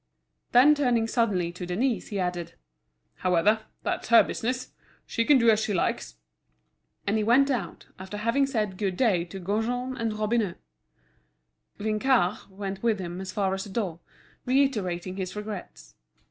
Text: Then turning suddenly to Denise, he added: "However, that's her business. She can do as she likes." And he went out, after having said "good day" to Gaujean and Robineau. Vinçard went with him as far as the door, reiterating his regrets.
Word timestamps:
Then 0.51 0.73
turning 0.73 1.07
suddenly 1.07 1.51
to 1.51 1.63
Denise, 1.63 2.07
he 2.07 2.19
added: 2.19 2.53
"However, 3.17 3.65
that's 3.83 4.07
her 4.07 4.23
business. 4.23 4.71
She 5.05 5.23
can 5.23 5.37
do 5.37 5.51
as 5.51 5.59
she 5.59 5.75
likes." 5.75 6.15
And 7.05 7.17
he 7.17 7.23
went 7.23 7.51
out, 7.51 7.85
after 7.99 8.17
having 8.17 8.47
said 8.47 8.77
"good 8.79 8.97
day" 8.97 9.25
to 9.25 9.39
Gaujean 9.39 9.95
and 9.95 10.13
Robineau. 10.13 10.55
Vinçard 11.79 12.49
went 12.49 12.81
with 12.81 12.97
him 12.99 13.21
as 13.21 13.31
far 13.31 13.53
as 13.53 13.63
the 13.65 13.69
door, 13.69 13.99
reiterating 14.43 15.17
his 15.17 15.35
regrets. 15.35 15.93